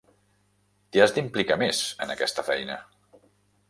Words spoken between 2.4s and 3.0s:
feina.